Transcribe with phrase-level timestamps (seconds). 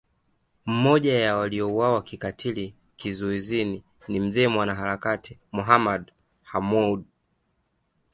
[0.65, 6.11] Mmoja ya waliouawa kikatili kizuizini ni Mzee mwanaharakati Mohamed
[6.43, 7.03] Hamoud